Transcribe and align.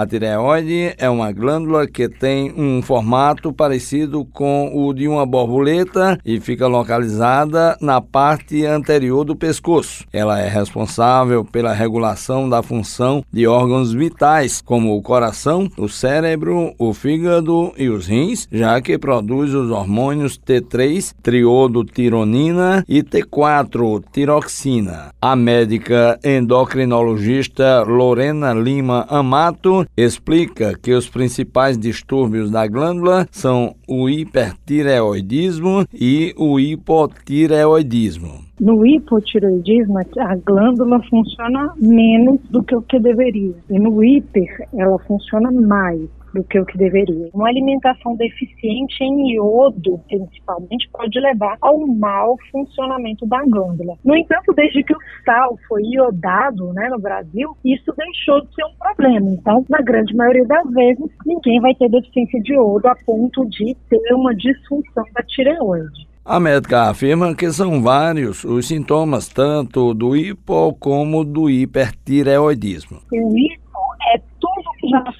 A 0.00 0.06
tireoide 0.06 0.94
é 0.96 1.10
uma 1.10 1.30
glândula 1.30 1.86
que 1.86 2.08
tem 2.08 2.50
um 2.56 2.80
formato 2.80 3.52
parecido 3.52 4.24
com 4.24 4.72
o 4.74 4.94
de 4.94 5.06
uma 5.06 5.26
borboleta 5.26 6.18
e 6.24 6.40
fica 6.40 6.66
localizada 6.66 7.76
na 7.82 8.00
parte 8.00 8.64
anterior 8.64 9.26
do 9.26 9.36
pescoço. 9.36 10.06
Ela 10.10 10.40
é 10.40 10.48
responsável 10.48 11.44
pela 11.44 11.74
regulação 11.74 12.48
da 12.48 12.62
função 12.62 13.22
de 13.30 13.46
órgãos 13.46 13.92
vitais, 13.92 14.62
como 14.64 14.96
o 14.96 15.02
coração, 15.02 15.70
o 15.76 15.86
cérebro, 15.86 16.72
o 16.78 16.94
fígado 16.94 17.70
e 17.76 17.90
os 17.90 18.06
rins, 18.06 18.48
já 18.50 18.80
que 18.80 18.96
produz 18.96 19.52
os 19.52 19.70
hormônios 19.70 20.38
T3, 20.38 21.12
triodotironina 21.22 22.86
e 22.88 23.02
T4, 23.02 24.02
tiroxina. 24.10 25.10
A 25.20 25.36
médica 25.36 26.18
endocrinologista 26.24 27.82
Lorena 27.82 28.54
Lima 28.54 29.04
Amato 29.10 29.86
explica 29.96 30.76
que 30.76 30.92
os 30.92 31.08
principais 31.08 31.78
distúrbios 31.78 32.50
da 32.50 32.66
glândula 32.66 33.26
são 33.30 33.74
o 33.88 34.08
hipertireoidismo 34.08 35.84
e 35.92 36.34
o 36.36 36.58
hipotireoidismo. 36.58 38.50
No 38.60 38.84
hipotireoidismo, 38.84 39.98
a 39.98 40.36
glândula 40.36 41.00
funciona 41.08 41.72
menos 41.78 42.40
do 42.50 42.62
que 42.62 42.76
o 42.76 42.82
que 42.82 42.98
deveria. 42.98 43.54
E 43.70 43.78
no 43.78 44.04
hiper, 44.04 44.68
ela 44.74 44.98
funciona 44.98 45.50
mais 45.50 46.08
do 46.34 46.44
que 46.44 46.58
o 46.58 46.64
que 46.64 46.78
deveria. 46.78 47.28
Uma 47.34 47.48
alimentação 47.48 48.16
deficiente 48.16 49.02
em 49.02 49.34
iodo, 49.34 50.00
principalmente, 50.08 50.88
pode 50.92 51.18
levar 51.18 51.56
ao 51.60 51.86
mau 51.86 52.36
funcionamento 52.50 53.26
da 53.26 53.42
glândula. 53.44 53.96
No 54.04 54.16
entanto, 54.16 54.52
desde 54.54 54.82
que 54.82 54.94
o 54.94 54.98
sal 55.24 55.58
foi 55.68 55.82
iodado 55.82 56.72
né, 56.72 56.88
no 56.88 56.98
Brasil, 56.98 57.56
isso 57.64 57.92
deixou 57.96 58.40
de 58.42 58.54
ser 58.54 58.64
um 58.64 58.74
problema. 58.78 59.30
Então, 59.30 59.64
na 59.68 59.80
grande 59.80 60.14
maioria 60.14 60.46
das 60.46 60.70
vezes, 60.70 61.06
ninguém 61.26 61.60
vai 61.60 61.74
ter 61.74 61.88
deficiência 61.88 62.40
de 62.42 62.54
iodo 62.54 62.88
a 62.88 62.96
ponto 63.04 63.48
de 63.48 63.76
ter 63.88 64.14
uma 64.14 64.34
disfunção 64.34 65.04
da 65.14 65.22
tireoide. 65.22 66.10
A 66.24 66.38
médica 66.38 66.82
afirma 66.82 67.34
que 67.34 67.50
são 67.50 67.82
vários 67.82 68.44
os 68.44 68.68
sintomas, 68.68 69.26
tanto 69.26 69.94
do 69.94 70.14
hipo 70.14 70.74
como 70.74 71.24
do 71.24 71.48
hipertireoidismo. 71.48 72.98
O 73.10 73.36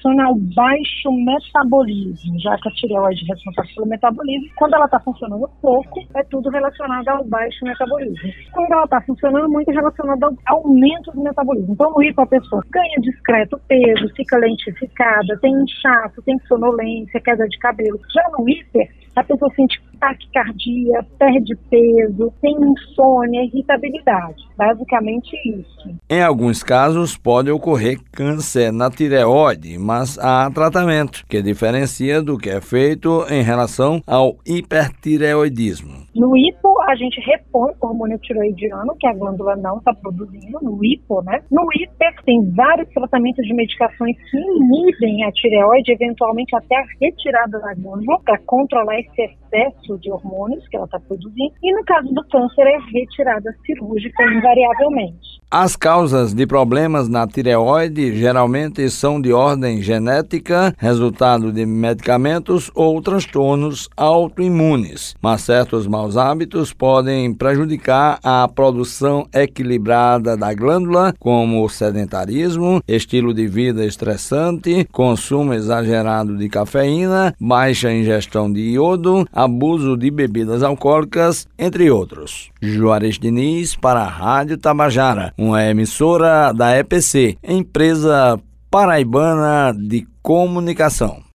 relaciona 0.01 0.25
ao 0.25 0.35
baixo 0.35 1.11
metabolismo, 1.11 2.39
já 2.39 2.55
que 2.57 2.69
a 2.69 2.71
tireoide 2.71 3.23
é 3.23 3.33
responsável 3.33 3.71
pelo 3.75 3.87
metabolismo. 3.87 4.49
Quando 4.55 4.73
ela 4.73 4.85
está 4.85 4.99
funcionando 4.99 5.49
pouco, 5.61 5.99
é 6.15 6.23
tudo 6.23 6.49
relacionado 6.49 7.07
ao 7.07 7.23
baixo 7.25 7.63
metabolismo. 7.63 8.33
Quando 8.51 8.71
ela 8.71 8.83
está 8.83 9.01
funcionando 9.01 9.49
muito, 9.49 9.71
é 9.71 9.73
relacionado 9.73 10.23
ao 10.23 10.57
aumento 10.57 11.11
do 11.11 11.21
metabolismo. 11.21 11.73
Então, 11.73 11.93
o 11.95 12.03
hipo, 12.03 12.21
a 12.21 12.27
pessoa 12.27 12.63
ganha 12.69 12.95
discreto 13.01 13.59
peso, 13.67 14.13
fica 14.15 14.37
lentificada, 14.37 15.37
tem 15.41 15.53
inchaço, 15.53 16.21
tem 16.23 16.37
sonolência, 16.47 17.21
queda 17.21 17.47
de 17.47 17.57
cabelo. 17.59 17.99
Já 18.13 18.23
no 18.37 18.49
hiper, 18.49 18.89
a 19.15 19.23
pessoa 19.23 19.51
sente 19.55 19.81
taquicardia, 20.01 21.05
perde 21.19 21.55
peso, 21.69 22.33
tem 22.41 22.55
insônia, 22.55 23.43
irritabilidade. 23.43 24.43
Basicamente 24.57 25.29
isso. 25.45 25.95
Em 26.09 26.21
alguns 26.21 26.63
casos 26.63 27.15
pode 27.15 27.51
ocorrer 27.51 27.99
câncer 28.11 28.73
na 28.73 28.89
tireoide, 28.89 29.77
mas 29.77 30.17
há 30.17 30.49
tratamento 30.51 31.23
que 31.29 31.41
diferencia 31.41 32.21
do 32.21 32.37
que 32.37 32.49
é 32.49 32.59
feito 32.59 33.25
em 33.29 33.43
relação 33.43 34.01
ao 34.07 34.37
hipertireoidismo. 34.45 36.07
No 36.15 36.35
hipo, 36.35 36.70
a 36.91 36.95
gente 36.95 37.21
repõe 37.21 37.71
o 37.81 37.87
hormônio 37.87 38.19
tiroidiano, 38.19 38.95
que 38.99 39.07
a 39.07 39.13
glândula 39.13 39.55
não 39.55 39.77
está 39.77 39.93
produzindo, 39.93 40.59
no 40.61 40.83
hipo, 40.83 41.21
né? 41.23 41.39
No 41.49 41.63
hiper, 41.73 42.13
tem 42.25 42.51
vários 42.51 42.89
tratamentos 42.89 43.45
de 43.45 43.53
medicações 43.53 44.15
que 44.29 44.37
inibem 44.37 45.23
a 45.23 45.31
tireoide, 45.31 45.93
eventualmente 45.93 46.55
até 46.55 46.75
a 46.75 46.85
retirada 46.99 47.59
da 47.59 47.73
glândula, 47.75 48.19
para 48.25 48.37
controlar 48.45 48.99
esse 48.99 49.21
excesso 49.21 49.97
de 49.99 50.11
hormônios 50.11 50.67
que 50.67 50.75
ela 50.75 50.85
está 50.85 50.99
produzindo. 50.99 51.53
E 51.63 51.73
no 51.73 51.83
caso 51.85 52.13
do 52.13 52.27
câncer, 52.27 52.67
é 52.67 52.77
retirada 52.93 53.55
cirúrgica 53.65 54.23
invariavelmente. 54.23 55.30
As 55.53 55.75
causas 55.75 56.33
de 56.33 56.47
problemas 56.47 57.09
na 57.09 57.27
tireoide 57.27 58.15
geralmente 58.15 58.89
são 58.89 59.19
de 59.19 59.33
ordem 59.33 59.81
genética, 59.81 60.73
resultado 60.77 61.51
de 61.51 61.65
medicamentos 61.65 62.71
ou 62.73 63.01
transtornos 63.01 63.89
autoimunes, 63.97 65.13
mas 65.21 65.41
certos 65.41 65.85
maus 65.87 66.15
hábitos 66.15 66.71
podem 66.71 67.33
prejudicar 67.33 68.17
a 68.23 68.47
produção 68.47 69.27
equilibrada 69.33 70.37
da 70.37 70.53
glândula, 70.53 71.13
como 71.19 71.67
sedentarismo, 71.67 72.81
estilo 72.87 73.33
de 73.33 73.45
vida 73.45 73.83
estressante, 73.83 74.87
consumo 74.89 75.53
exagerado 75.53 76.37
de 76.37 76.47
cafeína, 76.47 77.35
baixa 77.37 77.91
ingestão 77.91 78.49
de 78.49 78.61
iodo, 78.61 79.27
abuso 79.33 79.97
de 79.97 80.09
bebidas 80.09 80.63
alcoólicas, 80.63 81.45
entre 81.59 81.91
outros. 81.91 82.49
Juarez 82.61 83.19
Diniz 83.19 83.75
para 83.75 84.01
a 84.01 84.07
Rádio 84.07 84.57
Tabajara 84.57 85.33
uma 85.41 85.65
emissora 85.65 86.53
da 86.53 86.77
EPC, 86.77 87.37
empresa 87.43 88.39
paraibana 88.69 89.73
de 89.75 90.07
comunicação. 90.21 91.23